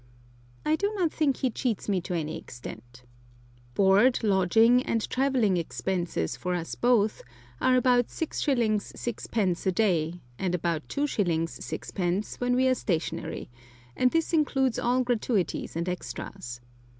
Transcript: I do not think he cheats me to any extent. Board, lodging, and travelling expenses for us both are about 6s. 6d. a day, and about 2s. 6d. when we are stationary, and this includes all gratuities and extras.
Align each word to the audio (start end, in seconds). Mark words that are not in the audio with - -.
I 0.65 0.75
do 0.75 0.91
not 0.95 1.11
think 1.11 1.37
he 1.37 1.51
cheats 1.51 1.87
me 1.87 2.01
to 2.01 2.15
any 2.15 2.35
extent. 2.35 3.03
Board, 3.75 4.23
lodging, 4.23 4.81
and 4.81 5.07
travelling 5.07 5.57
expenses 5.57 6.35
for 6.35 6.55
us 6.55 6.73
both 6.73 7.21
are 7.61 7.75
about 7.75 8.07
6s. 8.07 8.41
6d. 8.95 9.65
a 9.67 9.71
day, 9.71 10.19
and 10.39 10.55
about 10.55 10.87
2s. 10.87 11.23
6d. 11.23 12.39
when 12.39 12.55
we 12.55 12.67
are 12.67 12.73
stationary, 12.73 13.51
and 13.95 14.09
this 14.09 14.33
includes 14.33 14.79
all 14.79 15.03
gratuities 15.03 15.75
and 15.75 15.87
extras. 15.87 16.61